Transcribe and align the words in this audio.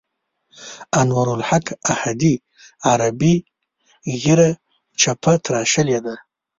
انوارالحق 1.01 1.65
احدي 1.93 2.33
عربي 2.89 3.35
ږیره 4.21 4.49
چپه 5.01 5.33
تراشلې 5.43 5.99
ده. 6.05 6.15